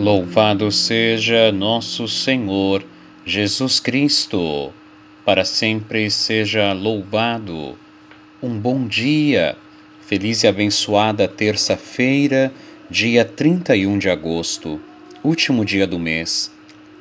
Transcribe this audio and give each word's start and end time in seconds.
Louvado 0.00 0.72
seja 0.72 1.52
nosso 1.52 2.08
Senhor 2.08 2.82
Jesus 3.22 3.78
Cristo, 3.80 4.72
para 5.26 5.44
sempre 5.44 6.10
seja 6.10 6.72
louvado. 6.72 7.76
Um 8.42 8.58
bom 8.58 8.86
dia, 8.86 9.58
feliz 10.00 10.42
e 10.42 10.46
abençoada 10.46 11.28
terça-feira, 11.28 12.50
dia 12.88 13.26
31 13.26 13.98
de 13.98 14.08
agosto, 14.08 14.80
último 15.22 15.66
dia 15.66 15.86
do 15.86 15.98
mês. 15.98 16.50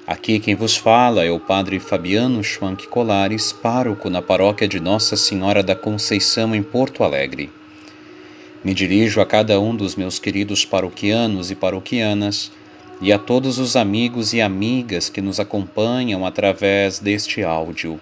Aqui 0.06 0.38
quem 0.38 0.54
vos 0.54 0.76
fala 0.76 1.24
é 1.24 1.32
o 1.32 1.40
Padre 1.40 1.80
Fabiano 1.80 2.44
Schwank 2.44 2.86
Colares, 2.90 3.54
pároco 3.54 4.10
na 4.10 4.22
paróquia 4.22 4.68
de 4.68 4.82
Nossa 4.82 5.16
Senhora 5.16 5.64
da 5.64 5.74
Conceição, 5.74 6.54
em 6.54 6.62
Porto 6.62 7.06
Alegre. 7.06 7.50
Me 8.62 8.74
dirijo 8.74 9.22
a 9.22 9.26
cada 9.26 9.58
um 9.58 9.74
dos 9.74 9.96
meus 9.96 10.20
queridos 10.20 10.66
paroquianos 10.66 11.50
e 11.50 11.56
paroquianas 11.56 12.52
e 13.02 13.14
a 13.14 13.18
todos 13.18 13.60
os 13.60 13.76
amigos 13.76 14.34
e 14.34 14.42
amigas 14.42 15.10
que 15.10 15.22
nos 15.22 15.40
acompanham 15.40 16.26
através 16.26 17.00
deste 17.00 17.44
áudio. 17.44 18.00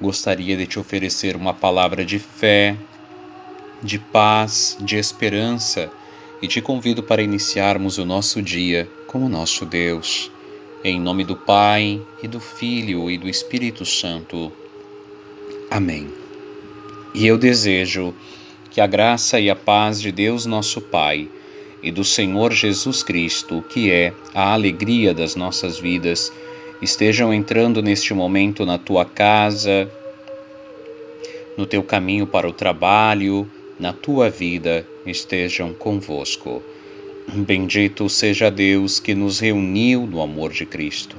Gostaria 0.00 0.56
de 0.56 0.66
te 0.66 0.78
oferecer 0.78 1.36
uma 1.36 1.52
palavra 1.52 2.04
de 2.04 2.18
fé, 2.18 2.76
de 3.82 3.98
paz, 3.98 4.76
de 4.80 4.96
esperança 4.96 5.90
e 6.40 6.48
te 6.48 6.60
convido 6.60 7.02
para 7.02 7.22
iniciarmos 7.22 7.98
o 7.98 8.04
nosso 8.04 8.40
dia 8.40 8.88
com 9.06 9.24
o 9.24 9.28
nosso 9.28 9.64
Deus. 9.64 10.30
Em 10.84 11.00
nome 11.00 11.24
do 11.24 11.36
Pai, 11.36 12.00
e 12.22 12.26
do 12.26 12.40
Filho 12.40 13.08
e 13.08 13.16
do 13.16 13.28
Espírito 13.28 13.84
Santo. 13.84 14.52
Amém. 15.70 16.08
E 17.14 17.26
eu 17.26 17.38
desejo 17.38 18.14
que 18.70 18.80
a 18.80 18.86
graça 18.86 19.38
e 19.38 19.50
a 19.50 19.54
paz 19.54 20.00
de 20.00 20.10
Deus, 20.10 20.46
nosso 20.46 20.80
Pai, 20.80 21.28
e 21.82 21.90
do 21.90 22.04
Senhor 22.04 22.52
Jesus 22.52 23.02
Cristo, 23.02 23.64
que 23.68 23.90
é 23.90 24.12
a 24.32 24.52
alegria 24.52 25.12
das 25.12 25.34
nossas 25.34 25.78
vidas, 25.78 26.32
estejam 26.80 27.32
entrando 27.32 27.82
neste 27.82 28.14
momento 28.14 28.64
na 28.64 28.78
tua 28.78 29.04
casa, 29.04 29.90
no 31.56 31.66
teu 31.66 31.82
caminho 31.82 32.26
para 32.26 32.48
o 32.48 32.52
trabalho, 32.52 33.50
na 33.78 33.92
tua 33.92 34.30
vida, 34.30 34.86
estejam 35.04 35.74
convosco. 35.74 36.62
Bendito 37.28 38.08
seja 38.08 38.50
Deus 38.50 39.00
que 39.00 39.14
nos 39.14 39.40
reuniu 39.40 40.06
no 40.06 40.20
amor 40.20 40.52
de 40.52 40.66
Cristo. 40.66 41.16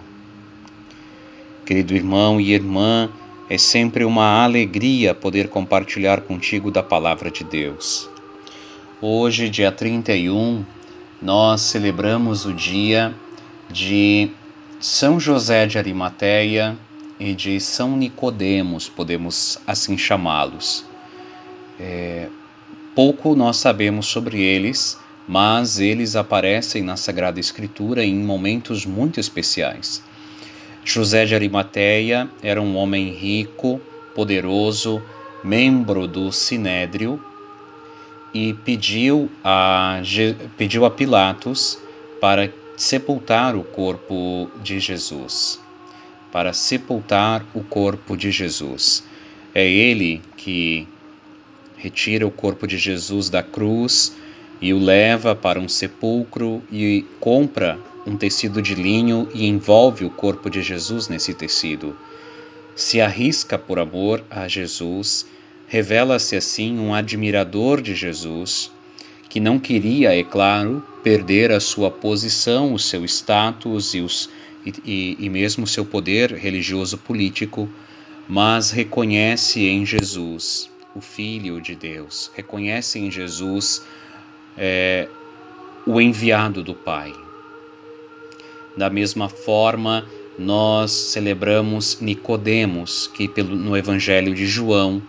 Querido 1.65 1.95
irmão 1.95 2.41
e 2.41 2.53
irmã, 2.53 3.09
é 3.49 3.57
sempre 3.57 4.03
uma 4.03 4.43
alegria 4.43 5.13
poder 5.13 5.47
compartilhar 5.47 6.21
contigo 6.21 6.71
da 6.71 6.83
palavra 6.83 7.29
de 7.31 7.43
Deus. 7.43 8.09
Hoje, 9.01 9.49
dia 9.49 9.71
31, 9.71 10.63
nós 11.21 11.61
celebramos 11.61 12.45
o 12.45 12.53
dia 12.53 13.13
de 13.69 14.29
São 14.79 15.19
José 15.19 15.65
de 15.65 15.77
Arimateia 15.77 16.77
e 17.19 17.33
de 17.33 17.59
São 17.59 17.97
Nicodemos, 17.97 18.87
podemos 18.87 19.57
assim 19.67 19.97
chamá-los. 19.97 20.85
É, 21.77 22.29
pouco 22.95 23.35
nós 23.35 23.57
sabemos 23.57 24.05
sobre 24.05 24.41
eles, 24.41 24.97
mas 25.27 25.79
eles 25.79 26.15
aparecem 26.15 26.81
na 26.81 26.95
Sagrada 26.95 27.39
Escritura 27.39 28.05
em 28.05 28.15
momentos 28.15 28.85
muito 28.85 29.19
especiais. 29.19 30.01
José 30.85 31.25
de 31.25 31.35
Arimateia 31.35 32.29
era 32.41 32.61
um 32.61 32.77
homem 32.77 33.11
rico, 33.11 33.81
poderoso, 34.15 35.01
membro 35.43 36.07
do 36.07 36.31
Sinédrio 36.31 37.21
e 38.33 38.53
pediu 38.53 39.29
a, 39.43 40.01
pediu 40.57 40.85
a 40.85 40.91
Pilatos 40.91 41.77
para 42.19 42.51
sepultar 42.75 43.55
o 43.55 43.63
corpo 43.63 44.49
de 44.63 44.79
Jesus. 44.79 45.59
Para 46.31 46.51
sepultar 46.51 47.45
o 47.53 47.63
corpo 47.63 48.17
de 48.17 48.31
Jesus. 48.31 49.03
É 49.53 49.67
ele 49.67 50.21
que 50.35 50.87
retira 51.77 52.25
o 52.25 52.31
corpo 52.31 52.65
de 52.65 52.77
Jesus 52.77 53.29
da 53.29 53.43
cruz 53.43 54.15
e 54.59 54.73
o 54.73 54.79
leva 54.79 55.35
para 55.35 55.59
um 55.59 55.67
sepulcro 55.67 56.63
e 56.71 57.05
compra 57.19 57.77
um 58.05 58.17
tecido 58.17 58.61
de 58.61 58.73
linho 58.73 59.29
e 59.33 59.45
envolve 59.45 60.05
o 60.05 60.09
corpo 60.09 60.49
de 60.49 60.61
Jesus 60.61 61.07
nesse 61.07 61.33
tecido. 61.33 61.95
Se 62.75 62.99
arrisca 62.99 63.57
por 63.57 63.77
amor 63.77 64.23
a 64.29 64.47
Jesus 64.47 65.25
Revela-se 65.73 66.35
assim 66.35 66.77
um 66.77 66.93
admirador 66.93 67.81
de 67.81 67.95
Jesus, 67.95 68.71
que 69.27 69.39
não 69.39 69.57
queria, 69.57 70.15
é 70.15 70.23
claro, 70.23 70.85
perder 71.01 71.51
a 71.51 71.59
sua 71.59 71.89
posição, 71.89 72.75
o 72.75 72.77
seu 72.77 73.03
status 73.05 73.95
e, 73.95 73.99
os, 73.99 74.29
e, 74.63 75.17
e 75.19 75.27
mesmo 75.31 75.65
seu 75.65 75.83
poder 75.83 76.31
religioso 76.33 76.95
político, 76.99 77.67
mas 78.29 78.69
reconhece 78.69 79.65
em 79.65 79.83
Jesus 79.83 80.69
o 80.93 81.01
Filho 81.01 81.59
de 81.59 81.73
Deus, 81.73 82.29
reconhece 82.35 82.99
em 82.99 83.09
Jesus 83.09 83.83
é, 84.55 85.07
o 85.87 85.99
enviado 85.99 86.61
do 86.61 86.75
Pai. 86.75 87.11
Da 88.77 88.91
mesma 88.91 89.27
forma, 89.27 90.05
nós 90.37 90.91
celebramos 90.91 91.99
Nicodemos, 91.99 93.07
que 93.07 93.27
pelo, 93.27 93.55
no 93.55 93.75
Evangelho 93.75 94.35
de 94.35 94.45
João 94.45 95.01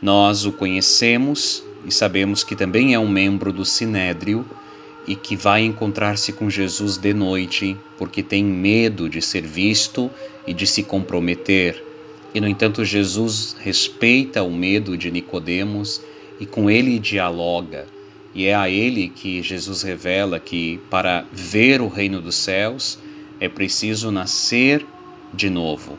nós 0.00 0.44
o 0.44 0.52
conhecemos 0.52 1.62
e 1.84 1.92
sabemos 1.92 2.44
que 2.44 2.54
também 2.54 2.94
é 2.94 2.98
um 2.98 3.08
membro 3.08 3.52
do 3.52 3.64
Sinédrio 3.64 4.44
e 5.06 5.14
que 5.14 5.36
vai 5.36 5.62
encontrar-se 5.62 6.32
com 6.32 6.50
Jesus 6.50 6.96
de 6.96 7.14
noite 7.14 7.76
porque 7.96 8.22
tem 8.22 8.44
medo 8.44 9.08
de 9.08 9.22
ser 9.22 9.42
visto 9.42 10.10
e 10.46 10.52
de 10.52 10.66
se 10.66 10.82
comprometer. 10.82 11.82
E 12.34 12.40
no 12.40 12.48
entanto 12.48 12.84
Jesus 12.84 13.56
respeita 13.60 14.42
o 14.42 14.52
medo 14.52 14.96
de 14.96 15.10
Nicodemos 15.10 16.02
e 16.38 16.44
com 16.44 16.68
ele 16.68 16.98
dialoga. 16.98 17.86
E 18.34 18.46
é 18.46 18.54
a 18.54 18.68
ele 18.68 19.08
que 19.08 19.42
Jesus 19.42 19.82
revela 19.82 20.38
que 20.38 20.78
para 20.90 21.24
ver 21.32 21.80
o 21.80 21.88
reino 21.88 22.20
dos 22.20 22.34
céus 22.34 22.98
é 23.40 23.48
preciso 23.48 24.10
nascer 24.10 24.84
de 25.32 25.48
novo. 25.48 25.98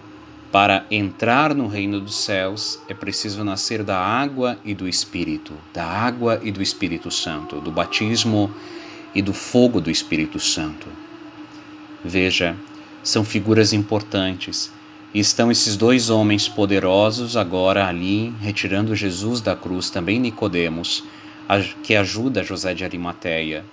Para 0.52 0.86
entrar 0.90 1.54
no 1.54 1.68
reino 1.68 2.00
dos 2.00 2.16
céus 2.16 2.80
é 2.88 2.94
preciso 2.94 3.44
nascer 3.44 3.84
da 3.84 4.00
água 4.00 4.58
e 4.64 4.74
do 4.74 4.88
Espírito, 4.88 5.54
da 5.74 5.86
água 5.86 6.40
e 6.42 6.52
do 6.52 6.62
Espírito 6.62 7.12
Santo, 7.12 7.60
do 7.60 7.70
batismo 7.70 8.50
e 9.14 9.22
do 9.22 9.34
fogo 9.34 9.82
do 9.82 9.92
Espírito 9.92 10.40
Santo. 10.40 10.88
Veja, 12.04 12.56
são 13.04 13.26
figuras 13.26 13.74
importantes. 13.74 14.72
E 15.14 15.20
estão 15.20 15.52
esses 15.52 15.76
dois 15.76 16.10
homens 16.10 16.48
poderosos 16.48 17.36
agora 17.36 17.88
ali, 17.88 18.34
retirando 18.42 18.96
Jesus 18.96 19.42
da 19.42 19.56
cruz, 19.56 19.90
também 19.90 20.20
Nicodemos, 20.20 21.04
que 21.84 21.96
ajuda 21.96 22.44
José 22.44 22.74
de 22.74 22.84
Arimateia. 22.84 23.66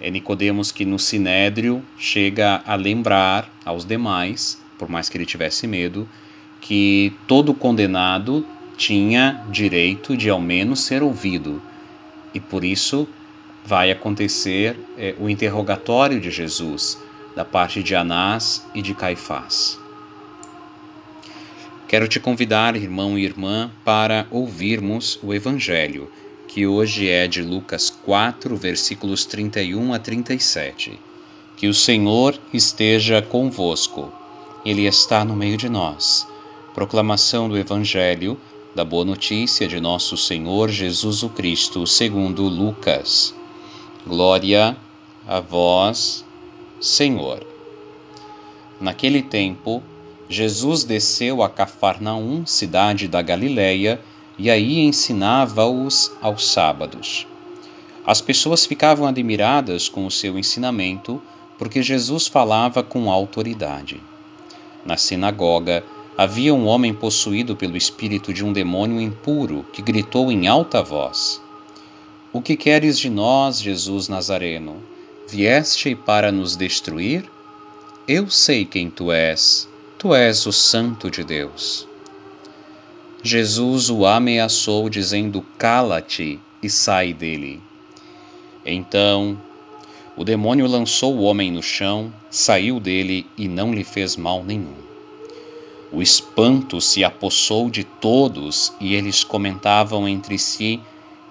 É 0.00 0.10
Nicodemos 0.10 0.70
que 0.70 0.84
no 0.84 0.98
Sinédrio 0.98 1.82
chega 1.98 2.62
a 2.66 2.74
lembrar 2.74 3.50
aos 3.64 3.84
demais 3.84 4.60
por 4.80 4.88
mais 4.88 5.10
que 5.10 5.18
ele 5.18 5.26
tivesse 5.26 5.66
medo, 5.66 6.08
que 6.58 7.12
todo 7.28 7.52
condenado 7.52 8.46
tinha 8.78 9.44
direito 9.50 10.16
de 10.16 10.30
ao 10.30 10.40
menos 10.40 10.80
ser 10.80 11.02
ouvido. 11.02 11.60
E 12.32 12.40
por 12.40 12.64
isso 12.64 13.06
vai 13.62 13.90
acontecer 13.90 14.78
é, 14.96 15.14
o 15.20 15.28
interrogatório 15.28 16.18
de 16.18 16.30
Jesus 16.30 16.98
da 17.36 17.44
parte 17.44 17.82
de 17.82 17.94
Anás 17.94 18.66
e 18.74 18.80
de 18.80 18.94
Caifás. 18.94 19.78
Quero 21.86 22.08
te 22.08 22.18
convidar, 22.18 22.74
irmão 22.74 23.18
e 23.18 23.24
irmã, 23.24 23.70
para 23.84 24.26
ouvirmos 24.30 25.18
o 25.22 25.34
Evangelho, 25.34 26.10
que 26.48 26.66
hoje 26.66 27.06
é 27.06 27.28
de 27.28 27.42
Lucas 27.42 27.90
4, 27.90 28.56
versículos 28.56 29.26
31 29.26 29.92
a 29.92 29.98
37. 29.98 30.98
Que 31.54 31.68
o 31.68 31.74
Senhor 31.74 32.40
esteja 32.54 33.20
convosco 33.20 34.10
ele 34.64 34.86
está 34.86 35.24
no 35.24 35.34
meio 35.34 35.56
de 35.56 35.68
nós. 35.68 36.26
Proclamação 36.74 37.48
do 37.48 37.56
Evangelho 37.56 38.38
da 38.74 38.84
Boa 38.84 39.04
Notícia 39.04 39.66
de 39.66 39.80
Nosso 39.80 40.16
Senhor 40.16 40.68
Jesus 40.68 41.22
o 41.22 41.28
Cristo, 41.28 41.86
segundo 41.86 42.44
Lucas. 42.44 43.34
Glória 44.06 44.76
a 45.26 45.40
vós, 45.40 46.24
Senhor. 46.80 47.44
Naquele 48.80 49.22
tempo, 49.22 49.82
Jesus 50.28 50.84
desceu 50.84 51.42
a 51.42 51.48
Cafarnaum, 51.48 52.46
cidade 52.46 53.08
da 53.08 53.20
Galiléia, 53.20 54.00
e 54.38 54.48
aí 54.48 54.78
ensinava-os 54.78 56.12
aos 56.22 56.46
sábados. 56.46 57.26
As 58.06 58.20
pessoas 58.20 58.64
ficavam 58.64 59.06
admiradas 59.06 59.88
com 59.88 60.06
o 60.06 60.10
seu 60.10 60.38
ensinamento, 60.38 61.20
porque 61.58 61.82
Jesus 61.82 62.26
falava 62.26 62.82
com 62.82 63.10
autoridade. 63.10 64.00
Na 64.84 64.96
sinagoga 64.96 65.84
havia 66.16 66.54
um 66.54 66.66
homem 66.66 66.92
possuído 66.92 67.56
pelo 67.56 67.76
espírito 67.76 68.32
de 68.32 68.44
um 68.44 68.52
demônio 68.52 69.00
impuro 69.00 69.64
que 69.72 69.82
gritou 69.82 70.30
em 70.30 70.46
alta 70.48 70.82
voz: 70.82 71.40
O 72.32 72.40
que 72.40 72.56
queres 72.56 72.98
de 72.98 73.10
nós, 73.10 73.60
Jesus 73.60 74.08
Nazareno? 74.08 74.82
Vieste 75.28 75.94
para 75.94 76.32
nos 76.32 76.56
destruir? 76.56 77.30
Eu 78.08 78.28
sei 78.28 78.64
quem 78.64 78.90
tu 78.90 79.12
és. 79.12 79.68
Tu 79.98 80.14
és 80.14 80.46
o 80.46 80.52
Santo 80.52 81.10
de 81.10 81.22
Deus. 81.22 81.86
Jesus 83.22 83.90
o 83.90 84.06
ameaçou, 84.06 84.88
dizendo: 84.88 85.44
Cala-te 85.58 86.40
e 86.62 86.70
sai 86.70 87.12
dele. 87.12 87.62
Então 88.64 89.38
o 90.20 90.24
demônio 90.24 90.66
lançou 90.66 91.16
o 91.16 91.22
homem 91.22 91.50
no 91.50 91.62
chão, 91.62 92.12
saiu 92.30 92.78
dele 92.78 93.26
e 93.38 93.48
não 93.48 93.72
lhe 93.72 93.82
fez 93.82 94.18
mal 94.18 94.44
nenhum. 94.44 94.74
O 95.90 96.02
espanto 96.02 96.78
se 96.78 97.02
apossou 97.02 97.70
de 97.70 97.84
todos 97.84 98.70
e 98.78 98.94
eles 98.94 99.24
comentavam 99.24 100.06
entre 100.06 100.38
si: 100.38 100.78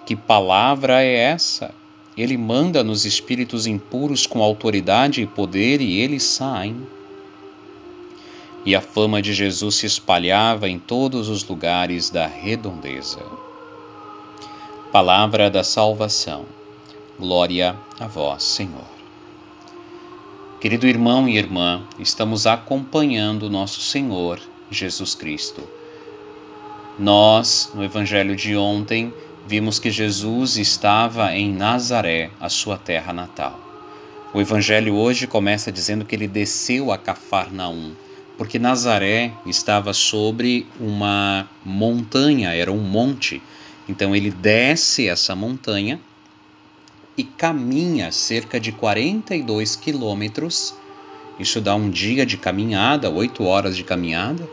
Que 0.07 0.15
palavra 0.15 1.03
é 1.03 1.17
essa? 1.17 1.71
Ele 2.17 2.35
manda 2.35 2.83
nos 2.83 3.05
espíritos 3.05 3.67
impuros 3.67 4.25
com 4.25 4.41
autoridade 4.41 5.21
e 5.21 5.27
poder 5.27 5.81
e 5.81 5.99
eles 5.99 6.23
saem. 6.23 6.75
E 8.65 8.73
a 8.73 8.81
fama 8.81 9.21
de 9.21 9.35
Jesus 9.35 9.75
se 9.75 9.85
espalhava 9.85 10.67
em 10.67 10.79
todos 10.79 11.29
os 11.29 11.47
lugares 11.47 12.09
da 12.09 12.25
redondeza. 12.25 13.21
Palavra 14.91 15.47
da 15.47 15.63
salvação. 15.63 16.58
Glória 17.19 17.75
a 17.99 18.07
vós, 18.07 18.43
Senhor. 18.43 18.87
Querido 20.61 20.87
irmão 20.87 21.27
e 21.27 21.37
irmã, 21.37 21.83
estamos 21.99 22.47
acompanhando 22.47 23.49
nosso 23.49 23.81
Senhor 23.81 24.39
Jesus 24.71 25.15
Cristo. 25.15 25.61
Nós, 26.97 27.71
no 27.75 27.83
Evangelho 27.83 28.37
de 28.37 28.55
ontem, 28.55 29.13
vimos 29.45 29.79
que 29.79 29.91
Jesus 29.91 30.55
estava 30.55 31.35
em 31.35 31.51
Nazaré, 31.51 32.31
a 32.39 32.47
sua 32.47 32.77
terra 32.77 33.11
natal. 33.11 33.59
O 34.33 34.39
Evangelho 34.39 34.95
hoje 34.95 35.27
começa 35.27 35.73
dizendo 35.73 36.05
que 36.05 36.15
ele 36.15 36.27
desceu 36.27 36.89
a 36.89 36.97
Cafarnaum, 36.97 37.91
porque 38.37 38.57
Nazaré 38.57 39.33
estava 39.45 39.91
sobre 39.91 40.65
uma 40.79 41.49
montanha, 41.65 42.53
era 42.55 42.71
um 42.71 42.79
monte. 42.79 43.41
Então 43.89 44.15
ele 44.15 44.31
desce 44.31 45.09
essa 45.09 45.35
montanha 45.35 45.99
e 47.19 47.23
caminha 47.25 48.13
cerca 48.13 48.57
de 48.57 48.71
42 48.71 49.75
quilômetros. 49.75 50.73
Isso 51.37 51.59
dá 51.59 51.75
um 51.75 51.89
dia 51.89 52.25
de 52.25 52.37
caminhada, 52.37 53.09
oito 53.09 53.43
horas 53.43 53.75
de 53.75 53.83
caminhada, 53.83 54.49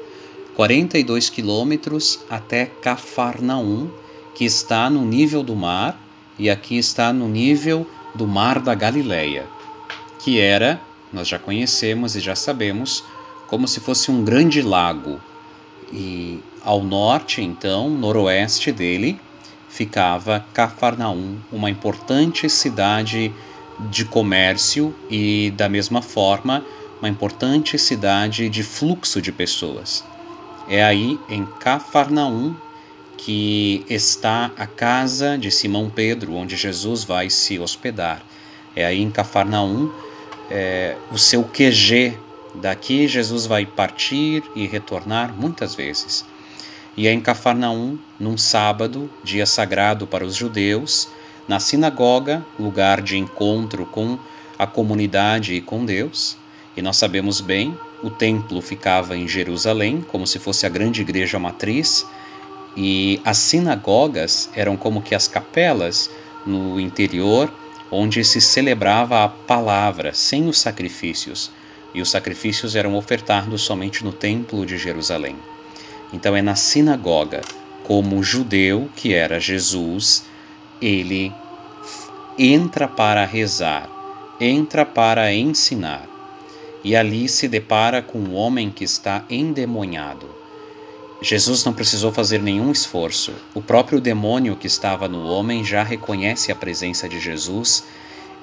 42 0.57 1.31
quilômetros 1.31 2.19
até 2.29 2.67
Cafarnaum, 2.67 3.89
que 4.35 4.45
está 4.45 4.91
no 4.91 5.05
nível 5.05 5.45
do 5.45 5.55
mar, 5.55 5.97
e 6.37 6.51
aqui 6.51 6.77
está 6.77 7.13
no 7.13 7.29
nível 7.29 7.87
do 8.17 8.27
mar 8.27 8.59
da 8.59 8.75
Galileia, 8.75 9.47
que 10.19 10.41
era, 10.41 10.81
nós 11.13 11.29
já 11.29 11.39
conhecemos 11.39 12.17
e 12.17 12.21
já 12.21 12.35
sabemos, 12.35 13.05
como 13.47 13.69
se 13.69 13.79
fosse 13.79 14.11
um 14.11 14.25
grande 14.25 14.61
lago. 14.61 15.21
E 15.93 16.41
ao 16.65 16.83
norte, 16.83 17.41
então, 17.41 17.89
noroeste 17.89 18.73
dele, 18.73 19.21
ficava 19.69 20.45
Cafarnaum, 20.53 21.37
uma 21.53 21.71
importante 21.71 22.49
cidade 22.49 23.33
de 23.91 24.05
comércio 24.05 24.95
e, 25.11 25.53
da 25.57 25.69
mesma 25.69 26.01
forma, 26.01 26.65
uma 27.01 27.09
importante 27.09 27.79
cidade 27.79 28.49
de 28.49 28.63
fluxo 28.63 29.21
de 29.21 29.31
pessoas. 29.31 30.05
É 30.69 30.83
aí, 30.83 31.19
em 31.29 31.45
Cafarnaum, 31.61 32.55
que 33.17 33.85
está 33.89 34.51
a 34.57 34.67
casa 34.67 35.37
de 35.37 35.51
Simão 35.51 35.91
Pedro, 35.91 36.35
onde 36.35 36.57
Jesus 36.57 37.05
vai 37.05 37.29
se 37.31 37.59
hospedar. 37.59 38.23
É 38.75 38.85
aí 38.85 39.01
em 39.01 39.11
Cafarnaum 39.11 39.91
é, 40.51 40.97
o 41.11 41.19
seu 41.19 41.45
QG. 41.45 42.19
Daqui 42.55 43.07
Jesus 43.07 43.47
vai 43.47 43.67
partir 43.67 44.43
e 44.55 44.67
retornar 44.67 45.35
muitas 45.35 45.75
vezes 45.75 46.25
e 46.97 47.07
é 47.07 47.13
em 47.13 47.21
Cafarnaum, 47.21 47.99
num 48.19 48.39
sábado, 48.39 49.11
dia 49.23 49.45
sagrado 49.45 50.07
para 50.07 50.25
os 50.25 50.35
judeus, 50.35 51.09
na 51.47 51.61
sinagoga, 51.61 52.45
lugar 52.59 53.03
de 53.03 53.19
encontro 53.19 53.85
com 53.85 54.19
a 54.59 54.67
comunidade 54.67 55.55
e 55.55 55.61
com 55.61 55.85
Deus. 55.85 56.37
E 56.77 56.81
nós 56.81 56.97
sabemos 56.97 57.41
bem, 57.41 57.77
o 58.03 58.09
templo 58.09 58.61
ficava 58.63 59.17
em 59.17 59.29
Jerusalém, 59.29 60.05
como 60.09 60.27
se 60.27 60.39
fosse 60.39 60.65
a 60.65 60.71
grande 60.71 61.03
igreja 61.03 61.39
matriz, 61.39 62.07
e 62.77 63.21
as 63.25 63.39
sinagogas 63.39 64.51
eram 64.55 64.77
como 64.77 65.03
que 65.03 65.15
as 65.15 65.29
capelas 65.29 66.11
no 66.47 66.81
interior, 66.81 67.53
onde 67.91 68.25
se 68.25 68.41
celebrava 68.41 69.23
a 69.23 69.29
palavra, 69.29 70.13
sem 70.15 70.49
os 70.49 70.59
sacrifícios, 70.59 71.51
e 71.95 72.01
os 72.01 72.11
sacrifícios 72.11 72.75
eram 72.75 72.95
ofertados 72.97 73.63
somente 73.63 74.05
no 74.05 74.13
templo 74.13 74.67
de 74.67 74.77
Jerusalém. 74.77 75.37
Então 76.13 76.37
é 76.37 76.43
na 76.43 76.55
sinagoga, 76.55 77.43
como 77.83 78.23
judeu 78.23 78.89
que 78.97 79.13
era 79.15 79.41
Jesus, 79.41 80.25
ele 80.81 81.33
entra 82.39 82.87
para 82.87 83.25
rezar, 83.25 83.89
entra 84.41 84.85
para 84.85 85.33
ensinar. 85.33 86.09
E 86.85 86.95
ali 86.95 87.29
se 87.29 87.49
depara 87.49 88.03
com 88.03 88.19
um 88.19 88.35
homem 88.35 88.71
que 88.71 88.85
está 88.85 89.25
endemoniado. 89.29 90.29
Jesus 91.21 91.65
não 91.65 91.73
precisou 91.73 92.13
fazer 92.13 92.43
nenhum 92.43 92.71
esforço. 92.71 93.33
O 93.55 93.63
próprio 93.63 94.01
demônio 94.01 94.55
que 94.55 94.67
estava 94.67 95.09
no 95.09 95.27
homem 95.27 95.65
já 95.65 95.83
reconhece 95.83 96.53
a 96.53 96.55
presença 96.55 97.09
de 97.09 97.19
Jesus 97.19 97.85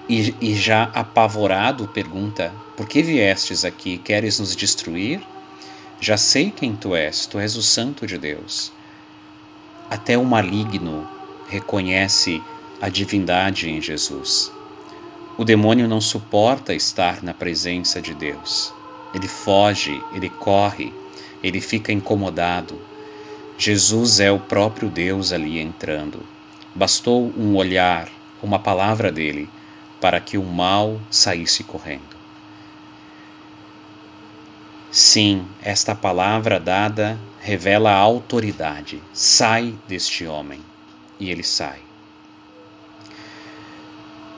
e, 0.09 0.33
e 0.41 0.55
já 0.55 0.83
apavorado 0.93 1.87
pergunta: 1.87 2.51
Por 2.75 2.87
que 2.87 3.01
viestes 3.01 3.63
aqui? 3.63 3.97
Queres 3.97 4.39
nos 4.39 4.55
destruir? 4.55 5.21
Já 6.05 6.17
sei 6.17 6.51
quem 6.51 6.75
tu 6.75 6.93
és, 6.97 7.25
tu 7.27 7.39
és 7.39 7.55
o 7.55 7.63
Santo 7.63 8.05
de 8.05 8.17
Deus. 8.17 8.73
Até 9.89 10.17
o 10.17 10.25
maligno 10.25 11.07
reconhece 11.47 12.43
a 12.81 12.89
divindade 12.89 13.69
em 13.69 13.79
Jesus. 13.79 14.51
O 15.37 15.45
demônio 15.45 15.87
não 15.87 16.01
suporta 16.01 16.73
estar 16.73 17.23
na 17.23 17.33
presença 17.33 18.01
de 18.01 18.13
Deus. 18.13 18.73
Ele 19.13 19.29
foge, 19.29 20.03
ele 20.13 20.29
corre, 20.29 20.91
ele 21.41 21.61
fica 21.61 21.93
incomodado. 21.93 22.77
Jesus 23.57 24.19
é 24.19 24.29
o 24.29 24.39
próprio 24.39 24.89
Deus 24.89 25.31
ali 25.31 25.57
entrando. 25.57 26.19
Bastou 26.75 27.31
um 27.37 27.55
olhar, 27.55 28.11
uma 28.41 28.59
palavra 28.59 29.09
dele, 29.09 29.47
para 30.01 30.19
que 30.19 30.37
o 30.37 30.43
mal 30.43 30.99
saísse 31.09 31.63
correndo. 31.63 32.12
Sim, 34.95 35.47
esta 35.63 35.95
palavra 35.95 36.59
dada 36.59 37.19
revela 37.41 37.89
a 37.89 37.97
autoridade. 37.97 39.01
Sai 39.11 39.73
deste 39.87 40.27
homem. 40.27 40.59
E 41.19 41.31
ele 41.31 41.41
sai. 41.41 41.79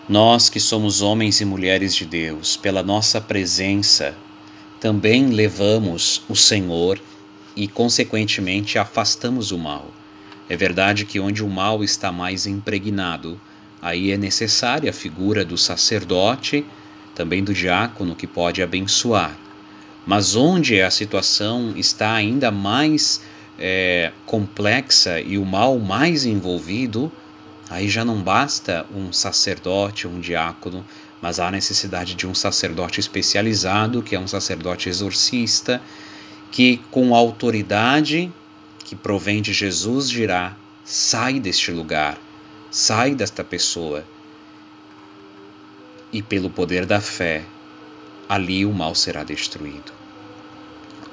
Nós 0.08 0.48
que 0.48 0.62
somos 0.62 1.02
homens 1.02 1.42
e 1.42 1.46
mulheres 1.46 1.94
de 1.94 2.06
Deus, 2.06 2.56
pela 2.56 2.82
nossa 2.82 3.20
presença, 3.20 4.16
também 4.80 5.28
levamos 5.28 6.22
o 6.30 6.38
Senhor 6.38 7.02
e, 7.54 7.68
consequentemente, 7.68 8.80
afastamos 8.80 9.52
o 9.52 9.58
mal. 9.58 9.90
É 10.48 10.56
verdade 10.56 11.04
que 11.04 11.20
onde 11.20 11.44
o 11.44 11.50
mal 11.50 11.84
está 11.84 12.14
mais 12.14 12.48
impregnado, 12.48 13.38
aí 13.82 14.10
é 14.10 14.16
necessária 14.16 14.90
a 14.90 14.94
figura 14.94 15.44
do 15.44 15.58
sacerdote, 15.58 16.66
também 17.14 17.44
do 17.44 17.54
diácono 17.54 18.16
que 18.16 18.26
pode 18.26 18.64
abençoar. 18.64 19.36
Mas 20.06 20.36
onde 20.36 20.82
a 20.82 20.92
situação 20.92 21.74
está 21.76 22.14
ainda 22.14 22.52
mais 22.52 23.22
é, 23.58 24.12
complexa 24.26 25.20
e 25.20 25.38
o 25.38 25.46
mal 25.46 25.80
mais 25.80 26.26
envolvido, 26.26 27.12
aí 27.70 27.90
já 27.90 28.06
não 28.06 28.22
basta 28.22 28.86
um 28.94 29.12
sacerdote, 29.12 30.08
um 30.08 30.20
diácono, 30.20 30.86
mas 31.22 31.40
há 31.40 31.50
necessidade 31.50 32.14
de 32.14 32.28
um 32.28 32.36
sacerdote 32.36 33.00
especializado, 33.00 34.04
que 34.04 34.16
é 34.16 34.20
um 34.20 34.28
sacerdote 34.28 34.90
exorcista, 34.90 35.82
que 36.52 36.78
com 36.92 37.16
autoridade 37.16 38.32
que 38.84 38.96
provém 38.96 39.42
de 39.42 39.52
Jesus 39.52 40.10
dirá: 40.10 40.56
sai 40.84 41.40
deste 41.40 41.72
lugar, 41.72 42.18
sai 42.70 43.16
desta 43.16 43.44
pessoa. 43.44 44.06
E 46.14 46.22
pelo 46.22 46.50
poder 46.50 46.86
da 46.86 47.02
fé, 47.02 47.44
ali 48.28 48.66
o 48.66 48.74
mal 48.74 48.96
será 48.96 49.24
destruído. 49.24 49.92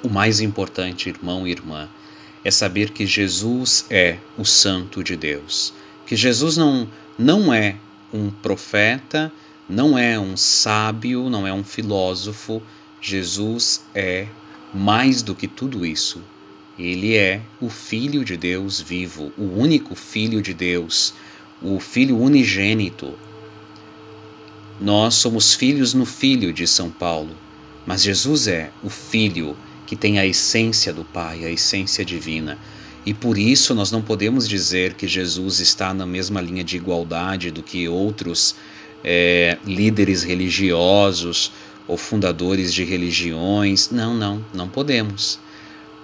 O 0.02 0.08
mais 0.08 0.40
importante, 0.40 1.08
irmão 1.08 1.46
e 1.46 1.50
irmã, 1.50 1.88
é 2.44 2.50
saber 2.50 2.90
que 2.90 3.06
Jesus 3.06 3.86
é 3.88 4.18
o 4.36 4.44
Santo 4.44 5.02
de 5.02 5.16
Deus, 5.16 5.72
que 6.06 6.16
Jesus 6.16 6.56
não, 6.56 6.88
não 7.18 7.54
é 7.54 7.76
um 8.12 8.30
profeta, 8.30 9.32
não 9.68 9.96
é 9.96 10.18
um 10.18 10.36
sábio, 10.36 11.30
não 11.30 11.46
é 11.46 11.52
um 11.52 11.62
filósofo, 11.62 12.62
Jesus 13.00 13.84
é 13.94 14.26
mais 14.74 15.22
do 15.22 15.34
que 15.34 15.46
tudo 15.46 15.86
isso. 15.86 16.22
Ele 16.78 17.16
é 17.16 17.40
o 17.60 17.68
Filho 17.68 18.24
de 18.24 18.36
Deus 18.36 18.80
vivo, 18.80 19.32
o 19.36 19.58
único 19.58 19.94
Filho 19.94 20.42
de 20.42 20.54
Deus, 20.54 21.14
o 21.60 21.78
Filho 21.78 22.18
unigênito, 22.18 23.14
Nós 24.80 25.14
somos 25.14 25.54
filhos 25.54 25.94
no 25.94 26.04
Filho 26.04 26.52
de 26.52 26.66
São 26.66 26.90
Paulo, 26.90 27.36
mas 27.86 28.02
Jesus 28.02 28.48
é 28.48 28.70
o 28.82 28.88
Filho 28.88 29.56
que 29.86 29.96
tem 29.96 30.18
a 30.18 30.26
essência 30.26 30.92
do 30.92 31.04
Pai, 31.04 31.44
a 31.44 31.50
essência 31.50 32.04
divina. 32.04 32.58
E 33.04 33.12
por 33.12 33.36
isso 33.36 33.74
nós 33.74 33.90
não 33.90 34.00
podemos 34.00 34.48
dizer 34.48 34.94
que 34.94 35.08
Jesus 35.08 35.60
está 35.60 35.92
na 35.92 36.06
mesma 36.06 36.40
linha 36.40 36.62
de 36.62 36.76
igualdade 36.76 37.50
do 37.50 37.62
que 37.62 37.88
outros 37.88 38.54
é, 39.04 39.58
líderes 39.66 40.22
religiosos 40.22 41.52
ou 41.86 41.96
fundadores 41.96 42.72
de 42.72 42.84
religiões. 42.84 43.90
Não, 43.90 44.14
não, 44.14 44.44
não 44.54 44.68
podemos. 44.68 45.38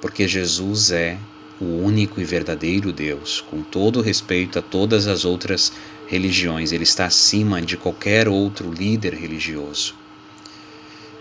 Porque 0.00 0.26
Jesus 0.26 0.90
é 0.90 1.16
o 1.60 1.64
único 1.64 2.20
e 2.20 2.24
verdadeiro 2.24 2.92
Deus, 2.92 3.44
com 3.48 3.62
todo 3.62 4.00
respeito 4.00 4.58
a 4.58 4.62
todas 4.62 5.06
as 5.06 5.24
outras 5.24 5.72
religiões. 6.08 6.72
Ele 6.72 6.84
está 6.84 7.06
acima 7.06 7.62
de 7.62 7.76
qualquer 7.76 8.28
outro 8.28 8.72
líder 8.72 9.14
religioso. 9.14 9.94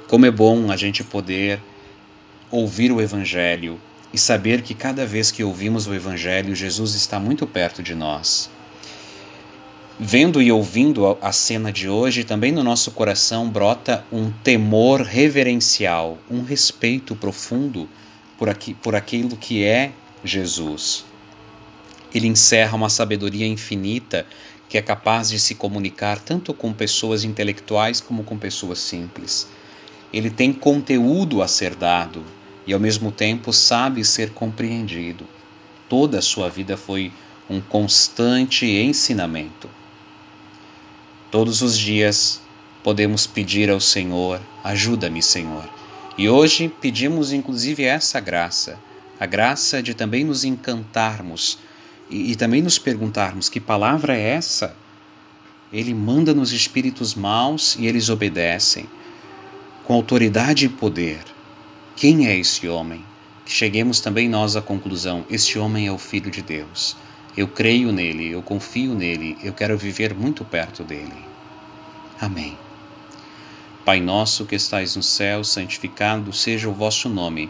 Como 0.07 0.25
é 0.25 0.31
bom 0.31 0.71
a 0.71 0.77
gente 0.77 1.03
poder 1.03 1.61
ouvir 2.49 2.91
o 2.91 3.01
Evangelho 3.01 3.79
e 4.13 4.17
saber 4.17 4.61
que 4.61 4.73
cada 4.73 5.05
vez 5.05 5.29
que 5.29 5.43
ouvimos 5.43 5.85
o 5.85 5.93
Evangelho, 5.93 6.55
Jesus 6.55 6.95
está 6.95 7.19
muito 7.19 7.45
perto 7.45 7.83
de 7.83 7.93
nós. 7.93 8.49
Vendo 9.99 10.41
e 10.41 10.51
ouvindo 10.51 11.17
a 11.21 11.31
cena 11.31 11.71
de 11.71 11.89
hoje, 11.89 12.23
também 12.23 12.51
no 12.51 12.63
nosso 12.63 12.91
coração 12.91 13.49
brota 13.49 14.05
um 14.11 14.31
temor 14.31 15.01
reverencial, 15.01 16.19
um 16.29 16.43
respeito 16.43 17.15
profundo 17.15 17.89
por, 18.37 18.47
aqui, 18.47 18.75
por 18.75 18.95
aquilo 18.95 19.35
que 19.35 19.63
é 19.63 19.91
Jesus. 20.23 21.03
Ele 22.13 22.27
encerra 22.27 22.77
uma 22.77 22.89
sabedoria 22.89 23.47
infinita 23.47 24.25
que 24.69 24.77
é 24.77 24.81
capaz 24.81 25.29
de 25.29 25.39
se 25.39 25.55
comunicar 25.55 26.19
tanto 26.19 26.53
com 26.53 26.73
pessoas 26.73 27.23
intelectuais 27.23 28.01
como 28.01 28.23
com 28.23 28.37
pessoas 28.37 28.79
simples. 28.79 29.47
Ele 30.11 30.29
tem 30.29 30.51
conteúdo 30.51 31.41
a 31.41 31.47
ser 31.47 31.75
dado, 31.75 32.23
e 32.65 32.73
ao 32.73 32.79
mesmo 32.79 33.11
tempo 33.11 33.53
sabe 33.53 34.03
ser 34.03 34.31
compreendido. 34.31 35.25
Toda 35.87 36.19
a 36.19 36.21
sua 36.21 36.49
vida 36.49 36.75
foi 36.75 37.13
um 37.49 37.61
constante 37.61 38.65
ensinamento. 38.65 39.69
Todos 41.31 41.61
os 41.61 41.77
dias 41.77 42.41
podemos 42.83 43.25
pedir 43.25 43.69
ao 43.69 43.79
Senhor: 43.79 44.41
ajuda-me, 44.63 45.21
Senhor. 45.21 45.69
E 46.17 46.27
hoje 46.27 46.67
pedimos 46.81 47.31
inclusive 47.31 47.83
essa 47.83 48.19
graça, 48.19 48.79
a 49.19 49.25
graça 49.25 49.81
de 49.81 49.93
também 49.93 50.23
nos 50.23 50.43
encantarmos 50.43 51.59
e, 52.09 52.31
e 52.31 52.35
também 52.35 52.61
nos 52.61 52.77
perguntarmos: 52.77 53.49
que 53.49 53.59
palavra 53.59 54.15
é 54.15 54.29
essa? 54.29 54.75
Ele 55.71 55.93
manda 55.93 56.33
nos 56.33 56.51
espíritos 56.51 57.13
maus 57.13 57.75
e 57.77 57.85
eles 57.85 58.09
obedecem, 58.09 58.85
com 59.83 59.93
autoridade 59.93 60.65
e 60.65 60.69
poder. 60.69 61.19
Quem 61.95 62.27
é 62.27 62.37
esse 62.37 62.67
homem? 62.67 63.03
Cheguemos 63.45 63.99
também 63.99 64.29
nós 64.29 64.55
à 64.55 64.61
conclusão: 64.61 65.25
este 65.29 65.57
homem 65.57 65.87
é 65.87 65.91
o 65.91 65.97
Filho 65.97 66.31
de 66.31 66.41
Deus. 66.41 66.95
Eu 67.35 67.47
creio 67.47 67.91
nele, 67.91 68.29
eu 68.29 68.41
confio 68.41 68.95
nele, 68.95 69.37
eu 69.43 69.53
quero 69.53 69.77
viver 69.77 70.13
muito 70.13 70.43
perto 70.43 70.83
dele. 70.83 71.13
Amém. 72.19 72.57
Pai 73.85 74.01
nosso 74.01 74.45
que 74.45 74.55
estais 74.55 74.95
no 74.95 75.03
céu, 75.03 75.43
santificado 75.43 76.33
seja 76.33 76.67
o 76.67 76.73
vosso 76.73 77.07
nome. 77.07 77.49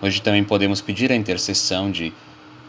Hoje 0.00 0.22
também 0.22 0.44
podemos 0.44 0.80
pedir 0.80 1.10
a 1.10 1.16
intercessão 1.16 1.90
de 1.90 2.12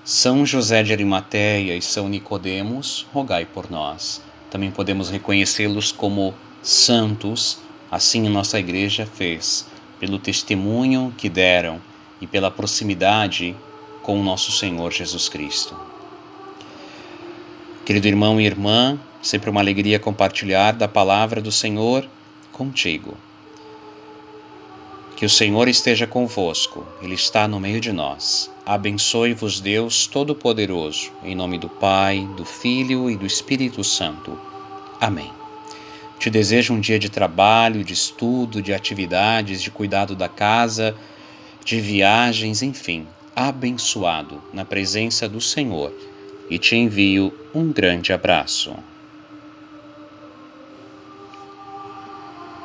São 0.03 0.43
José 0.43 0.81
de 0.81 0.91
Arimateia 0.91 1.75
e 1.75 1.81
São 1.81 2.09
Nicodemos, 2.09 3.05
rogai 3.13 3.45
por 3.45 3.69
nós. 3.69 4.19
Também 4.49 4.71
podemos 4.71 5.11
reconhecê-los 5.11 5.91
como 5.91 6.33
santos, 6.63 7.59
assim 7.91 8.25
a 8.25 8.31
nossa 8.31 8.57
igreja 8.57 9.05
fez, 9.05 9.67
pelo 9.99 10.17
testemunho 10.17 11.13
que 11.15 11.29
deram 11.29 11.79
e 12.19 12.25
pela 12.25 12.49
proximidade 12.49 13.55
com 14.01 14.19
o 14.19 14.23
nosso 14.23 14.51
Senhor 14.51 14.91
Jesus 14.91 15.29
Cristo. 15.29 15.79
Querido 17.85 18.07
irmão 18.07 18.41
e 18.41 18.45
irmã, 18.45 18.99
sempre 19.21 19.51
uma 19.51 19.61
alegria 19.61 19.99
compartilhar 19.99 20.71
da 20.71 20.87
palavra 20.87 21.39
do 21.39 21.51
Senhor 21.51 22.09
contigo. 22.51 23.15
Que 25.19 25.25
o 25.25 25.29
Senhor 25.29 25.67
esteja 25.67 26.07
convosco, 26.07 26.87
Ele 27.01 27.13
está 27.13 27.45
no 27.45 27.59
meio 27.59 27.81
de 27.81 27.91
nós. 27.91 28.49
Abençoe-vos, 28.65 29.59
Deus 29.59 30.07
Todo-Poderoso, 30.07 31.11
em 31.21 31.35
nome 31.35 31.57
do 31.59 31.67
Pai, 31.67 32.25
do 32.37 32.45
Filho 32.45 33.09
e 33.09 33.17
do 33.17 33.25
Espírito 33.25 33.83
Santo. 33.83 34.39
Amém. 34.97 35.29
Te 36.17 36.29
desejo 36.29 36.73
um 36.73 36.79
dia 36.79 36.97
de 36.97 37.09
trabalho, 37.09 37.83
de 37.83 37.91
estudo, 37.91 38.61
de 38.61 38.73
atividades, 38.73 39.61
de 39.61 39.69
cuidado 39.69 40.15
da 40.15 40.29
casa 40.29 40.95
de 41.65 41.81
viagens, 41.81 42.61
enfim, 42.61 43.05
abençoado 43.35 44.41
na 44.53 44.63
presença 44.63 45.27
do 45.27 45.41
Senhor 45.41 45.91
e 46.49 46.57
te 46.57 46.77
envio 46.77 47.37
um 47.53 47.73
grande 47.73 48.13
abraço. 48.13 48.73